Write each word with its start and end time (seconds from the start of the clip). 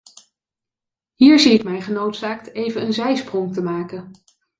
Hier 1.13 1.39
zie 1.39 1.53
ik 1.53 1.63
mij 1.63 1.81
genoodzaakt 1.81 2.53
even 2.53 2.81
een 2.81 2.93
zijsprong 2.93 3.53
te 3.53 3.61
maken. 3.61 4.11